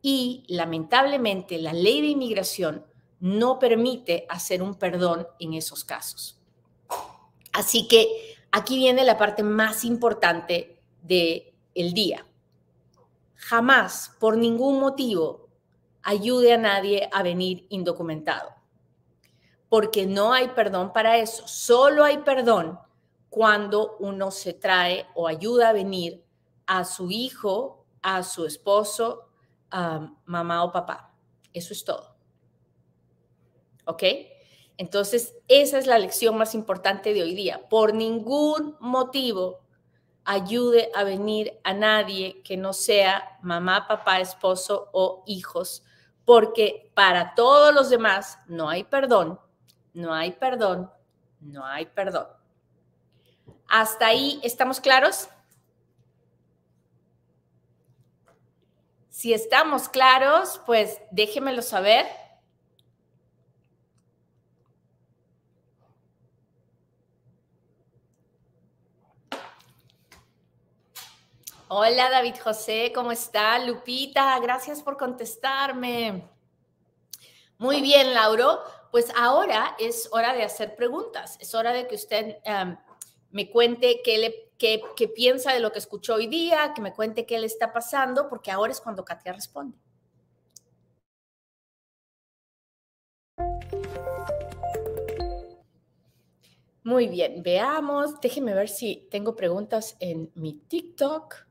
Y 0.01 0.45
lamentablemente 0.49 1.59
la 1.59 1.75
ley 1.75 2.01
de 2.01 2.09
inmigración 2.09 2.87
no 3.21 3.59
permite 3.59 4.25
hacer 4.31 4.63
un 4.63 4.75
perdón 4.75 5.27
en 5.39 5.53
esos 5.53 5.85
casos. 5.85 6.40
Así 7.53 7.89
que 7.89 8.37
aquí 8.53 8.77
viene 8.77 9.05
la 9.05 9.19
parte 9.19 9.43
más 9.43 9.85
importante 9.85 10.81
del 11.03 11.53
el 11.75 11.93
día. 11.93 12.27
Jamás, 13.35 14.17
por 14.21 14.37
ningún 14.37 14.81
motivo, 14.81 15.49
ayude 16.03 16.53
a 16.53 16.59
nadie 16.59 17.09
a 17.13 17.23
venir 17.23 17.67
indocumentado, 17.71 18.51
porque 19.69 20.07
no 20.07 20.33
hay 20.33 20.49
perdón 20.49 20.93
para 20.93 21.19
eso. 21.19 21.47
Solo 21.49 22.05
hay 22.05 22.19
perdón 22.19 22.79
cuando 23.29 23.97
uno 23.99 24.31
se 24.31 24.53
trae 24.53 25.07
o 25.15 25.27
ayuda 25.27 25.71
a 25.71 25.73
venir 25.73 26.25
a 26.67 26.85
su 26.85 27.11
hijo, 27.11 27.87
a 28.03 28.23
su 28.23 28.47
esposo, 28.47 29.29
mamá 30.25 30.65
o 30.65 30.73
papá. 30.73 31.15
Eso 31.53 31.73
es 31.73 31.85
todo. 31.85 32.17
¿Ok? 33.87 34.03
Entonces, 34.81 35.35
esa 35.47 35.77
es 35.77 35.87
la 35.87 35.99
lección 35.99 36.39
más 36.39 36.55
importante 36.55 37.13
de 37.13 37.23
hoy 37.23 37.35
día. 37.35 37.69
Por 37.69 37.93
ningún 37.93 38.79
motivo 38.81 39.61
ayude 40.25 40.91
a 40.95 41.05
venir 41.05 41.61
a 41.65 41.75
nadie 41.75 42.41
que 42.43 42.57
no 42.57 42.73
sea 42.73 43.39
mamá, 43.43 43.87
papá, 43.87 44.21
esposo 44.21 44.89
o 44.95 45.23
hijos, 45.27 45.85
porque 46.25 46.91
para 46.95 47.35
todos 47.35 47.75
los 47.75 47.91
demás 47.91 48.39
no 48.47 48.71
hay 48.71 48.85
perdón, 48.85 49.39
no 49.93 50.15
hay 50.15 50.33
perdón, 50.33 50.91
no 51.41 51.67
hay 51.67 51.85
perdón. 51.85 52.29
¿Hasta 53.69 54.07
ahí 54.07 54.41
estamos 54.43 54.81
claros? 54.81 55.29
Si 59.11 59.35
estamos 59.35 59.91
claros, 59.91 60.59
pues 60.65 61.03
déjemelo 61.11 61.61
saber. 61.61 62.07
Hola 71.73 72.11
David 72.11 72.35
José, 72.43 72.91
¿cómo 72.93 73.13
está? 73.13 73.57
Lupita, 73.61 74.37
gracias 74.41 74.83
por 74.83 74.97
contestarme. 74.97 76.29
Muy 77.59 77.81
bien, 77.81 78.13
Lauro. 78.13 78.59
Pues 78.91 79.13
ahora 79.17 79.77
es 79.79 80.09
hora 80.11 80.33
de 80.33 80.43
hacer 80.43 80.75
preguntas. 80.75 81.39
Es 81.39 81.55
hora 81.55 81.73
de 81.73 81.87
que 81.87 81.95
usted 81.95 82.39
em, 82.43 82.77
me 83.31 83.49
cuente 83.53 84.01
qué 84.03 84.19
le 84.19 84.51
qué, 84.59 84.83
piensa 85.15 85.53
de 85.53 85.61
lo 85.61 85.71
que 85.71 85.79
escuchó 85.79 86.15
hoy 86.15 86.27
día, 86.27 86.73
que 86.75 86.83
me 86.83 86.93
cuente 86.93 87.25
qué 87.25 87.39
le 87.39 87.47
está 87.47 87.73
pasando, 87.73 88.29
porque 88.29 88.51
ahora 88.51 88.73
es 88.73 88.81
cuando 88.81 89.05
Katia 89.05 89.33
responde. 89.33 89.79
Muy 96.83 97.07
bien, 97.07 97.45
veamos. 97.45 98.21
Déjenme 98.21 98.55
ver 98.55 98.69
si 98.69 99.07
tengo 99.09 99.37
preguntas 99.37 99.97
en 100.01 100.33
mi 100.35 100.55
TikTok. 100.55 101.50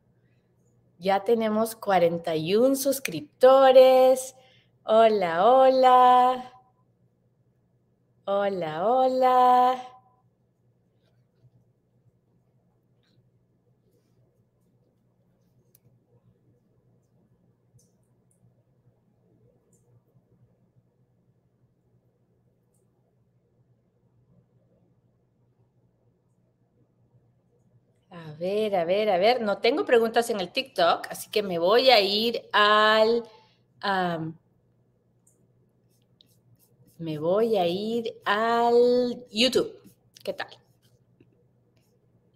Ya 0.99 1.23
tenemos 1.23 1.75
41 1.75 2.75
suscriptores. 2.75 4.35
Hola, 4.83 5.45
hola. 5.45 6.53
Hola, 8.25 8.85
hola. 8.85 9.81
A 28.11 28.19
ver, 28.39 28.75
a 28.75 28.85
ver, 28.85 29.09
a 29.09 29.17
ver. 29.17 29.41
No 29.41 29.59
tengo 29.59 29.85
preguntas 29.85 30.29
en 30.29 30.39
el 30.39 30.51
TikTok, 30.51 31.07
así 31.09 31.29
que 31.29 31.43
me 31.43 31.59
voy 31.59 31.89
a 31.89 31.99
ir 31.99 32.49
al... 32.51 33.23
me 36.97 37.19
voy 37.19 37.57
a 37.57 37.67
ir 37.67 38.15
al 38.25 39.25
YouTube. 39.29 39.77
¿Qué 40.23 40.33
tal? 40.33 40.47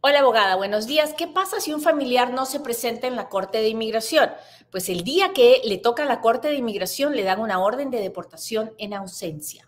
Hola 0.01 0.19
abogada, 0.19 0.57
buenos 0.57 0.86
días. 0.86 1.13
¿Qué 1.13 1.27
pasa 1.27 1.62
si 1.62 1.72
un 1.72 1.81
familiar 1.81 2.33
no 2.33 2.45
se 2.45 2.60
presenta 2.60 3.07
en 3.07 3.15
la 3.15 3.29
Corte 3.29 3.60
de 3.60 3.69
Inmigración? 3.69 4.31
Pues 4.69 4.89
el 4.89 5.05
día 5.05 5.31
que 5.33 5.62
le 5.63 5.77
toca 5.77 6.03
a 6.03 6.05
la 6.05 6.19
Corte 6.19 6.50
de 6.50 6.55
Inmigración 6.55 7.15
le 7.15 7.24
dan 7.24 7.39
una 7.39 7.60
orden 7.60 7.89
de 7.89 8.01
deportación 8.01 8.74
en 8.77 8.93
ausencia. 8.93 9.65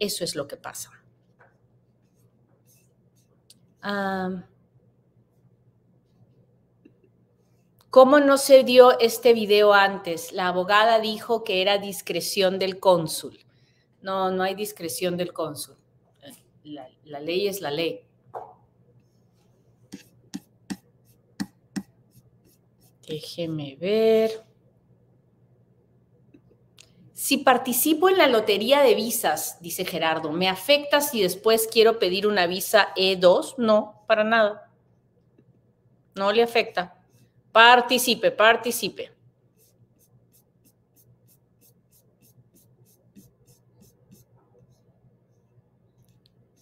Eso 0.00 0.24
es 0.24 0.34
lo 0.34 0.48
que 0.48 0.56
pasa. 0.56 0.90
¿Cómo 7.90 8.20
no 8.20 8.36
se 8.36 8.64
dio 8.64 8.98
este 9.00 9.32
video 9.32 9.72
antes? 9.72 10.32
La 10.32 10.48
abogada 10.48 11.00
dijo 11.00 11.42
que 11.42 11.62
era 11.62 11.78
discreción 11.78 12.58
del 12.58 12.78
cónsul. 12.78 13.38
No, 14.02 14.30
no 14.30 14.42
hay 14.42 14.54
discreción 14.54 15.16
del 15.16 15.32
cónsul. 15.32 15.76
La, 16.64 17.20
ley 17.20 17.48
es 17.48 17.62
la 17.62 17.70
ley. 17.70 18.02
Déjeme 23.06 23.76
ver. 23.76 24.44
Si 27.14 27.38
participo 27.38 28.10
en 28.10 28.18
la 28.18 28.26
lotería 28.28 28.82
de 28.82 28.94
visas, 28.94 29.56
dice 29.62 29.86
Gerardo, 29.86 30.30
¿me 30.30 30.48
afecta 30.50 31.00
si 31.00 31.22
después 31.22 31.66
quiero 31.72 31.98
pedir 31.98 32.26
una 32.26 32.46
visa 32.46 32.94
E2? 32.96 33.54
No, 33.56 34.04
para 34.06 34.24
nada. 34.24 34.70
No 36.14 36.32
le 36.32 36.42
afecta. 36.42 36.97
Participe, 37.52 38.30
participe. 38.30 39.12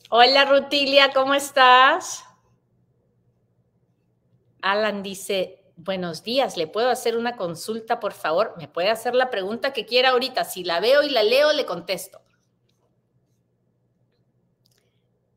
Hola 0.08 0.44
Rutilia, 0.44 1.12
¿cómo 1.12 1.34
estás? 1.34 2.24
Alan 4.62 5.02
dice, 5.02 5.64
buenos 5.76 6.22
días, 6.22 6.56
¿le 6.56 6.66
puedo 6.68 6.90
hacer 6.90 7.16
una 7.16 7.36
consulta, 7.36 7.98
por 7.98 8.12
favor? 8.12 8.54
Me 8.56 8.68
puede 8.68 8.88
hacer 8.88 9.14
la 9.14 9.30
pregunta 9.30 9.72
que 9.72 9.84
quiera 9.84 10.10
ahorita. 10.10 10.44
Si 10.44 10.64
la 10.64 10.80
veo 10.80 11.02
y 11.02 11.10
la 11.10 11.22
leo, 11.22 11.52
le 11.52 11.66
contesto. 11.66 12.20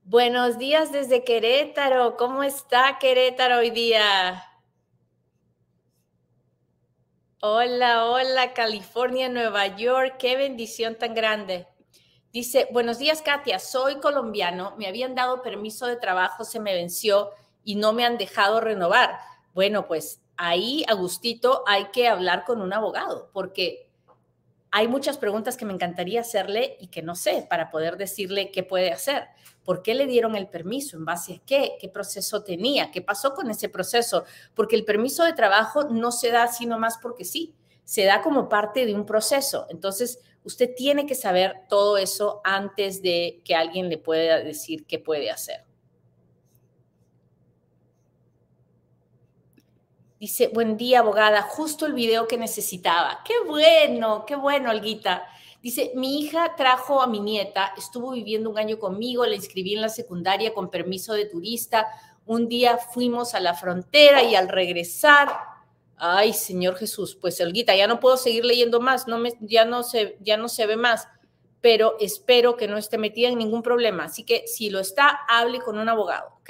Buenos 0.03 0.57
días 0.57 0.91
desde 0.91 1.23
Querétaro. 1.23 2.15
¿Cómo 2.15 2.43
está 2.43 2.97
Querétaro 2.99 3.57
hoy 3.57 3.71
día? 3.71 4.48
Hola, 7.41 8.03
hola, 8.09 8.53
California, 8.53 9.29
Nueva 9.29 9.77
York. 9.77 10.17
Qué 10.19 10.35
bendición 10.35 10.95
tan 10.95 11.13
grande. 11.13 11.67
Dice, 12.33 12.67
buenos 12.73 12.99
días, 12.99 13.21
Katia. 13.21 13.59
Soy 13.59 14.01
colombiano. 14.01 14.75
Me 14.77 14.87
habían 14.87 15.15
dado 15.15 15.41
permiso 15.41 15.87
de 15.87 15.95
trabajo, 15.95 16.43
se 16.43 16.59
me 16.59 16.73
venció 16.73 17.29
y 17.63 17.75
no 17.75 17.93
me 17.93 18.03
han 18.03 18.17
dejado 18.17 18.59
renovar. 18.59 19.19
Bueno, 19.53 19.87
pues 19.87 20.21
ahí, 20.35 20.83
Agustito, 20.89 21.63
hay 21.65 21.85
que 21.91 22.09
hablar 22.09 22.43
con 22.43 22.61
un 22.61 22.73
abogado 22.73 23.29
porque 23.31 23.88
hay 24.71 24.87
muchas 24.87 25.17
preguntas 25.17 25.57
que 25.57 25.65
me 25.65 25.73
encantaría 25.73 26.21
hacerle 26.21 26.77
y 26.79 26.87
que 26.87 27.01
no 27.01 27.15
sé 27.15 27.45
para 27.49 27.69
poder 27.69 27.97
decirle 27.97 28.51
qué 28.51 28.63
puede 28.63 28.91
hacer. 28.91 29.27
¿Por 29.63 29.81
qué 29.81 29.95
le 29.95 30.05
dieron 30.05 30.35
el 30.35 30.47
permiso? 30.47 30.97
¿En 30.97 31.05
base 31.05 31.35
a 31.35 31.41
qué? 31.45 31.77
¿Qué 31.79 31.89
proceso 31.89 32.43
tenía? 32.43 32.91
¿Qué 32.91 33.01
pasó 33.01 33.33
con 33.33 33.49
ese 33.49 33.69
proceso? 33.69 34.25
Porque 34.53 34.75
el 34.75 34.85
permiso 34.85 35.23
de 35.23 35.33
trabajo 35.33 35.85
no 35.85 36.11
se 36.11 36.31
da 36.31 36.47
sino 36.47 36.77
más 36.77 36.97
porque 37.01 37.25
sí, 37.25 37.55
se 37.83 38.05
da 38.05 38.21
como 38.21 38.49
parte 38.49 38.85
de 38.85 38.93
un 38.93 39.05
proceso. 39.05 39.65
Entonces, 39.69 40.19
usted 40.43 40.73
tiene 40.75 41.05
que 41.05 41.15
saber 41.15 41.65
todo 41.67 41.97
eso 41.97 42.41
antes 42.43 43.01
de 43.01 43.41
que 43.43 43.55
alguien 43.55 43.89
le 43.89 43.97
pueda 43.97 44.37
decir 44.39 44.85
qué 44.85 44.99
puede 44.99 45.31
hacer. 45.31 45.68
Dice, 50.19 50.49
buen 50.49 50.75
día, 50.75 50.99
abogada, 50.99 51.41
justo 51.43 51.85
el 51.85 51.93
video 51.93 52.27
que 52.27 52.37
necesitaba. 52.37 53.21
Qué 53.23 53.35
bueno, 53.47 54.25
qué 54.25 54.35
bueno, 54.35 54.69
Alguita. 54.69 55.25
Dice, 55.61 55.93
mi 55.95 56.19
hija 56.19 56.57
trajo 56.57 57.01
a 57.01 57.07
mi 57.07 57.21
nieta, 57.21 57.73
estuvo 57.77 58.11
viviendo 58.11 58.49
un 58.49 58.57
año 58.57 58.79
conmigo, 58.79 59.25
la 59.25 59.35
inscribí 59.35 59.75
en 59.75 59.81
la 59.81 59.87
secundaria 59.87 60.53
con 60.53 60.69
permiso 60.69 61.13
de 61.13 61.23
turista. 61.23 61.87
Un 62.25 62.49
día 62.49 62.77
fuimos 62.77 63.33
a 63.33 63.39
la 63.39 63.53
frontera 63.53 64.21
y 64.21 64.35
al 64.35 64.49
regresar, 64.49 65.29
ay, 65.95 66.33
Señor 66.33 66.75
Jesús, 66.75 67.15
pues 67.15 67.39
Olguita, 67.39 67.73
ya 67.73 67.87
no 67.87 68.01
puedo 68.01 68.17
seguir 68.17 68.43
leyendo 68.43 68.81
más, 68.81 69.07
no 69.07 69.19
me, 69.19 69.31
ya, 69.39 69.63
no 69.63 69.83
se, 69.83 70.17
ya 70.19 70.35
no 70.35 70.49
se 70.49 70.65
ve 70.65 70.75
más, 70.75 71.07
pero 71.61 71.95
espero 72.01 72.57
que 72.57 72.67
no 72.67 72.77
esté 72.77 72.97
metida 72.97 73.29
en 73.29 73.37
ningún 73.37 73.63
problema. 73.63 74.05
Así 74.05 74.25
que 74.25 74.47
si 74.47 74.69
lo 74.69 74.79
está, 74.79 75.07
hable 75.29 75.59
con 75.59 75.77
un 75.77 75.87
abogado, 75.87 76.39
¿ok? 76.41 76.49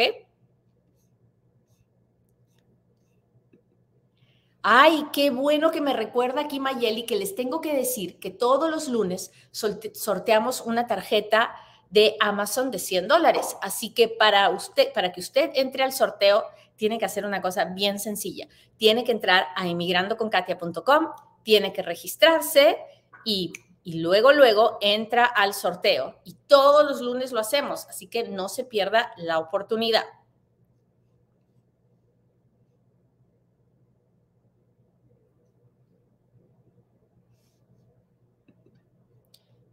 Ay, 4.61 5.07
qué 5.13 5.29
bueno 5.29 5.71
que 5.71 5.79
me 5.79 5.93
recuerda 5.93 6.41
aquí 6.41 6.59
Mayeli 6.59 7.05
que 7.05 7.15
les 7.15 7.33
tengo 7.33 7.61
que 7.61 7.75
decir 7.75 8.19
que 8.19 8.29
todos 8.29 8.69
los 8.69 8.89
lunes 8.89 9.31
sorteamos 9.51 10.61
una 10.61 10.85
tarjeta 10.85 11.55
de 11.89 12.17
Amazon 12.19 12.69
de 12.69 12.79
100 12.79 13.07
dólares. 13.07 13.55
Así 13.61 13.93
que 13.93 14.09
para 14.09 14.49
usted, 14.49 14.91
para 14.93 15.13
que 15.13 15.21
usted 15.21 15.51
entre 15.55 15.83
al 15.83 15.93
sorteo, 15.93 16.43
tiene 16.75 16.99
que 16.99 17.05
hacer 17.05 17.25
una 17.25 17.41
cosa 17.41 17.65
bien 17.65 17.99
sencilla. 17.99 18.47
Tiene 18.77 19.05
que 19.05 19.13
entrar 19.13 19.47
a 19.55 19.65
inmigrandoconkatia.com, 19.65 21.07
tiene 21.43 21.71
que 21.71 21.81
registrarse 21.81 22.77
y 23.23 23.53
luego, 23.85 24.33
luego 24.33 24.77
entra 24.81 25.25
al 25.25 25.53
sorteo. 25.53 26.19
Y 26.25 26.35
todos 26.47 26.85
los 26.85 26.99
lunes 26.99 27.31
lo 27.31 27.39
hacemos, 27.39 27.87
así 27.87 28.07
que 28.07 28.27
no 28.27 28.49
se 28.49 28.65
pierda 28.65 29.13
la 29.17 29.39
oportunidad. 29.39 30.03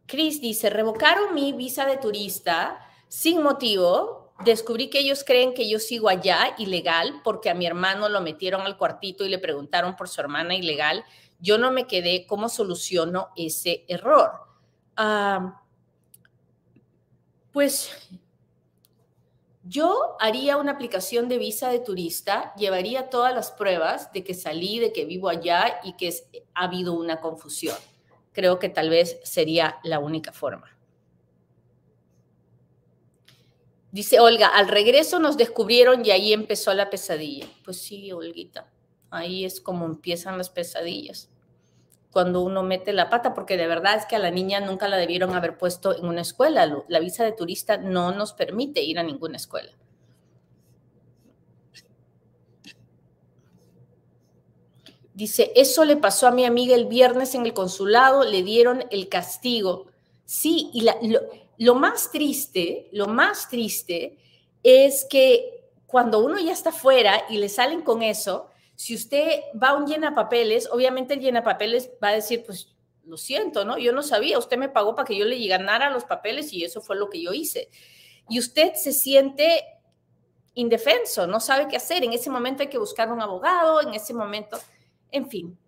Chris 0.07 0.41
dice, 0.41 0.71
revocaron 0.71 1.35
mi 1.35 1.53
visa 1.53 1.85
de 1.85 1.97
turista 1.97 2.79
sin 3.09 3.43
motivo. 3.43 4.33
Descubrí 4.45 4.89
que 4.89 5.01
ellos 5.01 5.25
creen 5.25 5.55
que 5.55 5.69
yo 5.69 5.79
sigo 5.79 6.09
allá 6.09 6.55
ilegal 6.59 7.21
porque 7.25 7.51
a 7.51 7.55
mi 7.55 7.67
hermano 7.67 8.09
lo 8.09 8.21
metieron 8.21 8.63
al 8.63 8.77
cuartito 8.77 9.25
y 9.25 9.29
le 9.29 9.39
preguntaron 9.39 9.97
por 9.97 10.09
su 10.09 10.21
hermana 10.21 10.55
ilegal. 10.55 11.05
Yo 11.41 11.59
no 11.59 11.73
me 11.73 11.87
quedé. 11.87 12.27
¿Cómo 12.27 12.49
soluciono 12.49 13.29
ese 13.37 13.85
error? 13.89 14.31
pues 17.53 17.91
yo 19.63 20.17
haría 20.21 20.57
una 20.57 20.73
aplicación 20.73 21.29
de 21.29 21.37
visa 21.37 21.69
de 21.69 21.81
turista, 21.81 22.55
llevaría 22.55 23.11
todas 23.11 23.35
las 23.35 23.51
pruebas 23.51 24.11
de 24.13 24.25
que 24.25 24.33
salí, 24.33 24.79
de 24.79 24.95
que 24.95 25.05
vivo 25.05 25.29
allá 25.29 25.81
y 25.85 25.95
que 25.99 26.15
ha 26.55 26.65
habido 26.65 26.95
una 26.95 27.21
confusión 27.21 27.77
creo 28.37 28.59
que 28.59 28.69
tal 28.69 28.91
vez 28.91 29.19
sería 29.25 29.79
la 29.83 29.99
única 29.99 30.31
forma. 30.31 30.77
Dice 33.91 34.21
Olga, 34.21 34.49
al 34.49 34.69
regreso 34.69 35.19
nos 35.19 35.39
descubrieron 35.39 36.05
y 36.05 36.11
ahí 36.11 36.35
empezó 36.35 36.75
la 36.75 36.91
pesadilla. 36.91 37.47
Pues 37.65 37.81
sí, 37.81 38.13
Olguita, 38.13 38.71
ahí 39.09 39.47
es 39.47 39.59
como 39.59 39.87
empiezan 39.87 40.37
las 40.37 40.51
pesadillas. 40.51 41.31
Cuando 42.11 42.43
uno 42.43 42.63
mete 42.63 42.93
la 42.93 43.09
pata, 43.09 43.33
porque 43.33 43.57
de 43.57 43.67
verdad 43.67 43.97
es 43.97 44.05
que 44.05 44.17
a 44.17 44.19
la 44.19 44.31
niña 44.31 44.61
nunca 44.61 44.87
la 44.87 44.99
debieron 44.99 45.35
haber 45.35 45.57
puesto 45.57 45.97
en 45.97 46.05
una 46.05 46.21
escuela. 46.21 46.85
La 46.89 47.01
visa 47.01 47.25
de 47.25 47.33
turista 47.33 47.79
no 47.79 48.13
nos 48.13 48.35
permite 48.35 48.83
ir 48.83 48.99
a 48.99 49.03
ninguna 49.03 49.39
escuela. 49.39 49.73
Dice, 55.17 55.51
eso 55.57 55.87
le 55.87 55.97
pasó 55.97 56.27
a 56.27 56.31
mi 56.31 56.45
amiga 56.45 56.75
el 56.75 56.85
viernes 56.85 57.35
en 57.35 57.47
el 57.47 57.55
consulado, 57.55 58.23
le 58.23 58.43
dieron 58.43 58.85
el 58.91 59.09
castigo. 59.09 59.87
Sí, 60.27 60.69
y 60.75 60.87
lo, 61.57 61.75
más 61.75 62.11
triste, 62.11 62.91
lo 62.93 63.07
más 63.07 63.49
triste 63.49 64.19
es 64.63 65.07
que 65.09 65.71
cuando 65.87 66.19
uno 66.19 66.39
ya 66.39 66.53
está 66.53 66.71
fuera 66.71 67.25
y 67.31 67.39
le 67.39 67.49
salen 67.49 67.81
con 67.81 68.03
eso, 68.03 68.51
si 68.75 68.95
usted 68.95 69.41
va 69.55 69.71
a 69.71 69.77
un 69.77 69.87
llenapapeles, 69.87 70.69
obviamente 70.71 71.15
el 71.15 71.21
llenapapeles 71.21 71.89
va 72.05 72.09
a 72.09 72.17
decir, 72.17 72.45
pues 72.45 72.75
lo 73.07 73.17
siento, 73.17 73.65
¿no? 73.65 73.79
Yo 73.79 73.95
no 73.95 74.03
sabía, 74.03 74.39
usted 74.39 74.59
me 74.59 74.69
pagó 74.69 74.95
para 74.95 75.07
que 75.07 75.17
yo 75.17 75.25
le 75.25 75.47
ganara 75.47 75.89
los 75.89 76.05
papeles 76.05 76.53
y 76.53 76.63
eso 76.63 76.83
fue 76.83 76.95
lo 76.95 77.09
que 77.09 77.23
yo 77.23 77.33
hice. 77.33 77.71
Y 78.29 78.39
usted 78.39 78.75
se 78.75 78.93
siente 78.93 79.65
indefenso, 80.53 81.27
no 81.27 81.41
sabe 81.41 81.69
qué 81.69 81.79
hacer. 81.79 82.05
En 82.05 82.13
ese 82.13 82.29
momento 82.29 82.63
hay 82.63 82.69
que 82.69 82.77
buscar 82.77 83.11
un 83.11 83.23
abogado, 83.23 83.81
en 83.81 83.95
ese 83.95 84.13
momento 84.13 84.59
en 85.11 85.29
fin, 85.29 85.59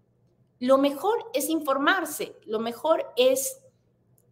lo 0.60 0.78
mejor 0.78 1.30
es 1.34 1.48
informarse, 1.48 2.36
lo 2.46 2.58
mejor 2.58 3.12
es, 3.16 3.60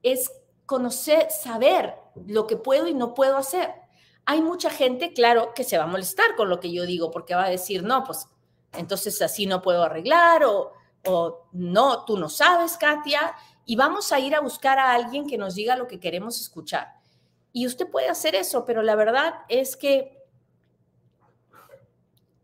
es 0.03 0.31
conocer, 0.67 1.31
saber 1.31 1.95
lo 2.27 2.47
que 2.47 2.57
puedo 2.57 2.89
y 2.89 2.95
no 2.95 3.15
puedo 3.15 3.37
hacer. 3.37 3.73
Hay 4.25 4.43
mucha 4.43 4.71
gente, 4.71 5.13
claro, 5.13 5.55
que 5.55 5.63
se 5.63 5.79
va 5.79 5.85
a 5.85 5.89
molestar 5.89 6.35
con 6.37 6.49
lo 6.49 6.59
que 6.59 6.73
yo 6.73 6.85
digo 6.85 7.11
porque 7.11 7.37
va 7.37 7.45
a 7.45 7.51
decir, 7.51 7.85
no, 7.85 8.03
pues 8.03 8.29
entonces 8.73 9.23
así 9.23 9.47
no 9.47 9.63
puedo 9.63 9.85
arreglar 9.85 10.45
o, 10.45 10.73
o 11.07 11.49
no, 11.53 12.05
tú 12.05 12.19
no 12.19 12.29
sabes, 12.29 12.77
Katia, 12.77 13.35
y 13.65 13.77
vamos 13.77 14.13
a 14.13 14.19
ir 14.19 14.35
a 14.35 14.41
buscar 14.41 14.79
a 14.79 14.95
alguien 14.95 15.27
que 15.27 15.39
nos 15.39 15.55
diga 15.55 15.77
lo 15.77 15.87
que 15.87 16.01
queremos 16.01 16.41
escuchar. 16.41 16.95
Y 17.53 17.67
usted 17.67 17.89
puede 17.89 18.09
hacer 18.09 18.35
eso, 18.35 18.65
pero 18.65 18.83
la 18.83 18.97
verdad 18.97 19.35
es 19.49 19.77
que 19.77 20.16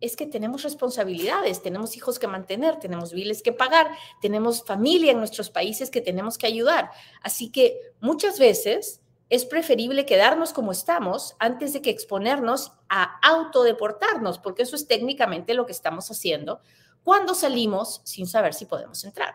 es 0.02 0.16
que 0.16 0.26
tenemos 0.26 0.64
responsabilidades, 0.64 1.62
tenemos 1.62 1.96
hijos 1.96 2.18
que 2.18 2.26
mantener, 2.26 2.78
tenemos 2.78 3.12
biles 3.12 3.42
que 3.42 3.52
pagar, 3.52 3.90
tenemos 4.20 4.64
familia 4.64 5.12
en 5.12 5.18
nuestros 5.18 5.48
países 5.48 5.90
que 5.90 6.00
tenemos 6.00 6.36
que 6.36 6.48
ayudar. 6.48 6.90
Así 7.22 7.50
que 7.50 7.94
muchas 8.00 8.38
veces 8.38 9.00
es 9.30 9.46
preferible 9.46 10.04
quedarnos 10.04 10.52
como 10.52 10.72
estamos 10.72 11.36
antes 11.38 11.72
de 11.72 11.80
que 11.80 11.90
exponernos 11.90 12.72
a 12.88 13.18
autodeportarnos, 13.26 14.38
porque 14.38 14.62
eso 14.62 14.76
es 14.76 14.86
técnicamente 14.86 15.54
lo 15.54 15.64
que 15.64 15.72
estamos 15.72 16.10
haciendo 16.10 16.60
cuando 17.04 17.34
salimos 17.34 18.02
sin 18.04 18.26
saber 18.26 18.54
si 18.54 18.66
podemos 18.66 19.02
entrar. 19.04 19.34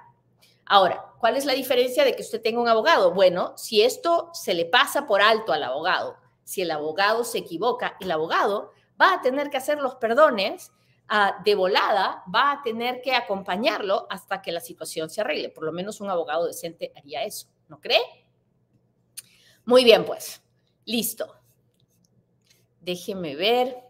Ahora, 0.66 1.14
¿cuál 1.20 1.38
es 1.38 1.46
la 1.46 1.54
diferencia 1.54 2.04
de 2.04 2.14
que 2.14 2.22
usted 2.22 2.42
tenga 2.42 2.60
un 2.60 2.68
abogado? 2.68 3.14
Bueno, 3.14 3.54
si 3.56 3.82
esto 3.82 4.30
se 4.34 4.54
le 4.54 4.66
pasa 4.66 5.08
por 5.08 5.22
alto 5.22 5.54
al 5.54 5.64
abogado, 5.64 6.18
si 6.44 6.62
el 6.62 6.72
abogado 6.72 7.24
se 7.24 7.38
equivoca, 7.38 7.96
el 8.02 8.12
abogado 8.12 8.74
va 9.00 9.14
a 9.14 9.22
tener 9.22 9.50
que 9.50 9.58
hacer 9.58 9.80
los 9.80 9.96
perdones 9.96 10.72
ah, 11.08 11.40
de 11.44 11.56
volada, 11.56 12.24
va 12.34 12.52
a 12.52 12.62
tener 12.62 13.02
que 13.02 13.14
acompañarlo 13.14 14.08
hasta 14.10 14.42
que 14.42 14.52
la 14.52 14.60
situación 14.60 15.10
se 15.10 15.22
arregle. 15.22 15.50
Por 15.50 15.64
lo 15.64 15.72
menos 15.72 16.02
un 16.02 16.10
abogado 16.10 16.48
decente 16.48 16.92
haría 16.96 17.24
eso, 17.24 17.48
¿no 17.68 17.80
cree? 17.80 18.02
Muy 19.66 19.84
bien, 19.84 20.06
pues, 20.06 20.42
listo. 20.86 21.36
Déjeme 22.82 23.36
ver. 23.36 23.84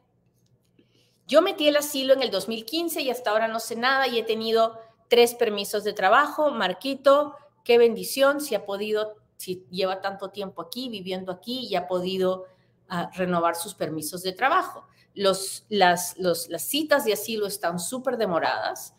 Yo 1.27 1.41
metí 1.41 1.67
el 1.67 1.77
asilo 1.77 2.13
en 2.13 2.23
el 2.23 2.31
2015 2.31 3.01
y 3.01 3.09
hasta 3.09 3.31
ahora 3.31 3.47
no 3.47 3.59
sé 3.59 3.75
nada 3.75 4.07
y 4.07 4.17
he 4.17 4.23
tenido 4.23 4.79
tres 5.07 5.35
permisos 5.35 5.83
de 5.83 5.93
trabajo. 5.93 6.51
Marquito, 6.51 7.35
qué 7.63 7.77
bendición 7.77 8.41
si 8.41 8.55
ha 8.55 8.65
podido, 8.65 9.17
si 9.35 9.65
lleva 9.69 10.01
tanto 10.01 10.29
tiempo 10.29 10.61
aquí, 10.61 10.89
viviendo 10.89 11.31
aquí 11.31 11.67
y 11.67 11.75
ha 11.75 11.87
podido 11.87 12.45
ah, 12.87 13.11
renovar 13.13 13.55
sus 13.55 13.75
permisos 13.75 14.23
de 14.23 14.31
trabajo 14.31 14.87
las, 15.17 16.15
citas 16.59 17.05
de 17.05 17.13
asilo 17.13 17.47
están 17.47 17.79
súper 17.79 18.17
demoradas 18.17 18.93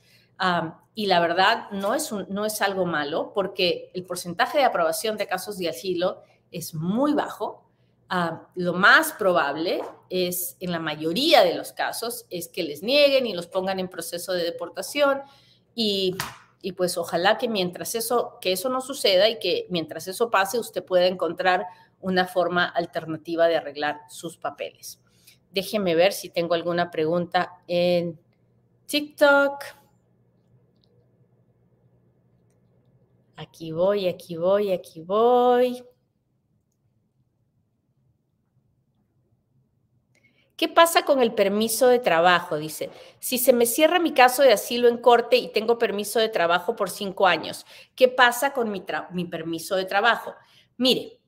y 0.94 1.07
la 1.07 1.20
verdad 1.20 1.70
no 1.70 1.94
es, 1.94 2.12
no 2.12 2.44
es 2.44 2.61
algo 2.61 2.87
malo 2.87 3.33
porque 3.35 3.90
el 3.94 4.04
porcentaje 4.04 4.59
de 4.59 4.64
aprobación 4.64 5.16
de 5.16 5.26
casos 5.26 5.59
de 5.59 5.68
asilo 5.68 6.22
es 6.50 6.74
muy 6.74 7.12
bajo. 7.12 7.64
Lo 8.54 8.72
más 8.72 9.12
probable 9.12 9.81
es, 10.11 10.57
en 10.61 10.72
la 10.72 10.78
mayoría 10.78 11.44
de 11.44 11.54
los 11.54 11.72
casos, 11.72 12.26
es 12.31 12.48
que 12.48 12.62
les 12.62 12.83
nieguen 12.83 13.26
y 13.26 13.35
los 13.35 13.46
pongan 13.46 13.78
en 13.78 13.88
proceso 13.88 14.33
de 14.33 14.44
deportación 14.44 15.22
y, 15.74 16.16
y, 16.62 16.72
pues 16.72 16.96
ojalá 16.98 17.38
que 17.38 17.48
mientras 17.48 17.94
eso, 17.94 18.38
que 18.40 18.52
eso 18.52 18.68
no 18.68 18.81
suceda 18.81 19.28
y 19.28 19.38
que 19.38 19.66
mientras 19.70 20.09
eso 20.09 20.31
pase, 20.31 20.59
usted 20.59 20.85
pueda 20.85 21.07
encontrar 21.07 21.66
una 22.00 22.26
forma 22.26 22.64
alternativa 22.64 23.46
de 23.46 23.57
arreglar 23.57 24.00
sus 24.09 24.37
papeles. 24.37 25.00
Déjeme 25.51 25.95
ver 25.95 26.13
si 26.13 26.29
tengo 26.29 26.55
alguna 26.55 26.91
pregunta 26.91 27.63
en 27.67 28.19
TikTok. 28.87 29.65
Aquí 33.37 33.73
voy, 33.73 34.09
aquí 34.09 34.37
voy, 34.37 34.73
aquí 34.73 35.01
voy. 35.01 35.85
¿Qué 40.59 40.67
pasa 40.67 41.05
con 41.05 41.23
el 41.23 41.33
permiso 41.33 41.87
de 41.87 42.01
trabajo? 42.01 42.59
Dice, 42.59 42.91
si 43.21 43.39
se 43.39 43.53
me 43.53 43.65
cierra 43.65 44.01
mi 44.01 44.13
caso 44.13 44.43
de 44.43 44.53
asilo 44.53 44.89
en 44.89 44.99
corte 44.99 45.37
y 45.37 45.53
tengo 45.53 45.79
permiso 45.79 46.19
de 46.19 46.29
trabajo 46.29 46.75
por 46.75 46.91
cinco 46.91 47.29
años, 47.29 47.65
¿qué 47.95 48.09
pasa 48.09 48.53
con 48.53 48.73
mi, 48.73 49.25
permiso 49.27 49.77
de 49.77 49.85
trabajo? 49.85 50.35
Mire, 50.77 51.21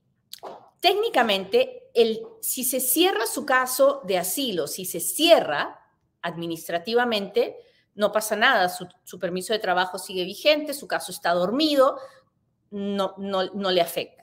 técnicamente, 0.81 1.80
el, 1.95 2.23
si 2.41 2.65
se 2.65 2.81
cierra 2.81 3.27
su 3.27 3.45
caso 3.45 4.03
de 4.05 4.19
asilo, 4.19 4.67
si 4.67 4.85
se 4.85 5.01
cierra 5.01 5.79
administrativamente, 6.23 7.57
no 7.95 8.13
pasa 8.13 8.37
nada, 8.37 8.69
su, 8.69 9.19
permiso 9.19 9.53
de 9.53 9.59
trabajo 9.59 9.99
sigue 9.99 10.25
vigente, 10.25 10.75
su 10.75 10.87
caso 10.87 11.13
está 11.13 11.33
dormido, 11.33 11.99
no, 12.71 13.15
no, 13.19 13.45
no 13.53 13.71
le 13.71 13.81
afecta 13.81 14.21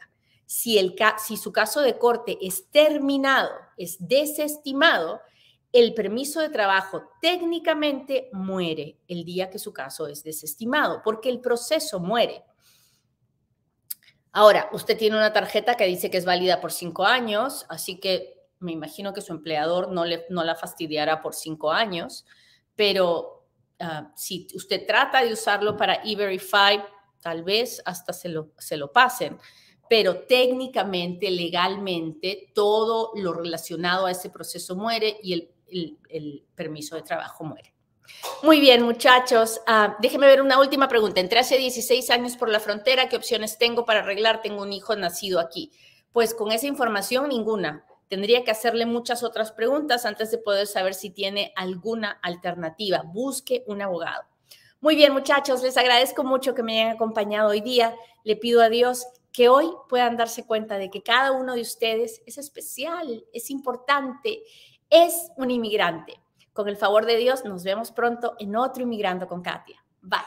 si, 0.48 0.78
el, 0.78 0.96
si 1.24 1.38
su 1.38 1.52
caso 1.52 1.82
de 1.82 2.00
corte 2.00 2.38
es 2.42 2.72
terminado, 2.72 3.52
es 3.76 3.98
desestimado, 4.00 5.22
el 5.74 5.94
permiso 5.94 6.40
de 6.40 6.50
trabajo 6.50 7.04
técnicamente 7.22 8.30
muere 8.32 8.98
el 9.10 9.26
día 9.26 9.50
que 9.50 9.60
su 9.60 9.74
caso 9.74 10.08
es 10.08 10.24
desestimado, 10.24 11.02
porque 11.04 11.30
el 11.30 11.42
proceso 11.42 12.00
muere. 12.00 12.44
Ahora, 14.38 14.70
usted 14.72 14.96
tiene 14.96 15.18
una 15.18 15.34
tarjeta 15.34 15.74
que 15.74 15.86
dice 15.86 16.12
que 16.12 16.18
es 16.18 16.26
válida 16.26 16.62
por 16.62 16.72
cinco 16.72 17.06
años, 17.06 17.66
así 17.70 18.00
que 18.00 18.36
me 18.60 18.72
imagino 18.72 19.12
que 19.12 19.22
su 19.22 19.34
empleador 19.34 19.92
no, 19.92 20.06
le, 20.06 20.28
no 20.30 20.44
la 20.44 20.54
fastidiará 20.54 21.24
por 21.24 21.34
cinco 21.34 21.72
años, 21.72 22.24
pero 22.76 23.48
ah, 23.80 24.12
si 24.16 24.46
usted 24.54 24.86
trata 24.86 25.24
de 25.24 25.34
usarlo 25.34 25.76
para 25.76 26.02
E-Verify, 26.04 26.84
tal 27.20 27.44
vez 27.44 27.82
hasta 27.84 28.14
se 28.14 28.30
lo, 28.30 28.52
se 28.60 28.78
lo 28.78 28.92
pasen 28.92 29.40
pero 29.90 30.26
técnicamente, 30.26 31.32
legalmente, 31.32 32.52
todo 32.54 33.12
lo 33.16 33.34
relacionado 33.34 34.06
a 34.06 34.12
ese 34.12 34.30
proceso 34.30 34.76
muere 34.76 35.18
y 35.24 35.34
el, 35.34 36.46
permiso 36.56 36.96
de 36.96 37.04
trabajo 37.04 37.44
muere. 37.44 37.74
Muy 38.44 38.60
bien, 38.60 38.84
muchachos. 38.84 39.60
Uh, 39.68 39.94
déjenme 40.00 40.28
ver 40.28 40.42
una 40.42 40.60
última 40.60 40.88
pregunta. 40.88 41.20
Entré 41.20 41.40
hace 41.40 41.58
16 41.58 42.10
años 42.10 42.38
por 42.38 42.50
la 42.50 42.60
frontera. 42.60 43.10
¿Qué 43.10 43.16
opciones 43.16 43.58
tengo 43.58 43.86
para 43.86 44.00
arreglar? 44.00 44.42
Tengo 44.42 44.62
un 44.62 44.74
hijo 44.74 44.96
nacido 44.96 45.40
aquí. 45.40 45.72
Pues 46.12 46.34
con 46.34 46.52
esa 46.52 46.68
información, 46.68 47.30
ninguna. 47.30 47.86
Tendría 48.08 48.44
que 48.44 48.52
hacerle 48.52 48.86
muchas 48.86 49.24
otras 49.24 49.52
preguntas 49.52 50.06
antes 50.06 50.32
de 50.32 50.38
poder 50.38 50.68
saber 50.68 50.94
si 50.94 51.10
tiene 51.10 51.52
alguna 51.56 52.20
alternativa. 52.22 53.04
Busque 53.06 53.64
un 53.68 53.82
abogado. 53.82 54.24
Muy 54.80 54.96
bien, 54.96 55.12
muchachos, 55.12 55.64
les 55.64 55.76
agradezco 55.76 56.24
mucho 56.24 56.54
que 56.54 56.64
me 56.64 56.80
hayan 56.80 56.96
acompañado 56.96 57.50
hoy 57.50 57.62
día. 57.62 57.96
Le 58.24 58.36
pido 58.36 58.62
a 58.62 58.70
Dios 58.70 59.08
que 59.34 59.50
hoy 59.50 59.68
puedan 59.90 60.18
darse 60.18 60.46
cuenta 60.46 60.78
de 60.78 60.90
que 60.90 61.04
cada 61.04 61.32
uno 61.32 61.56
de 61.56 61.62
ustedes 61.62 62.22
es 62.26 62.38
especial, 62.38 63.26
es 63.34 63.50
importante, 63.50 64.44
es 64.90 65.30
un 65.36 65.52
inmigrante. 65.52 66.20
Con 66.58 66.68
el 66.68 66.76
favor 66.76 67.06
de 67.06 67.18
Dios, 67.18 67.46
nos 67.46 67.64
vemos 67.64 67.92
pronto 67.92 68.34
en 68.40 68.56
otro 68.56 68.82
Inmigrando 68.82 69.28
con 69.28 69.44
Katia. 69.44 69.78
Bye. 70.02 70.18